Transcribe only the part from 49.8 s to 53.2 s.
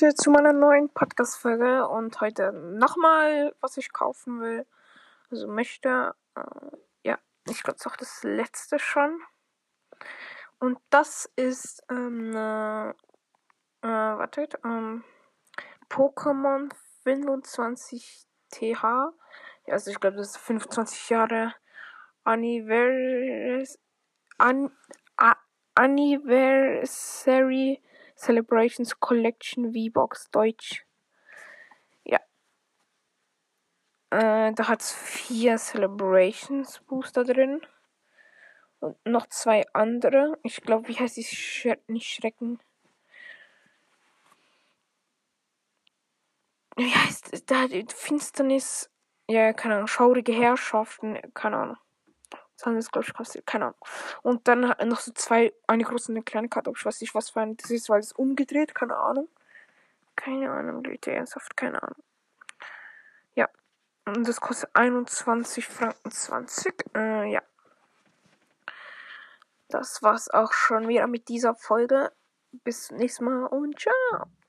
Schaurige Herrschaften. Keine Ahnung. Das ist, glaube ich,